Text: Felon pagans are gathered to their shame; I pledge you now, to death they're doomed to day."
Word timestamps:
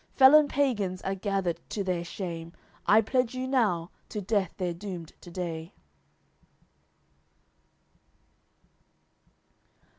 Felon 0.15 0.47
pagans 0.47 1.03
are 1.03 1.13
gathered 1.13 1.59
to 1.69 1.83
their 1.83 2.03
shame; 2.03 2.53
I 2.87 3.01
pledge 3.01 3.35
you 3.35 3.47
now, 3.47 3.91
to 4.09 4.19
death 4.19 4.51
they're 4.57 4.73
doomed 4.73 5.13
to 5.21 5.29
day." 5.29 5.73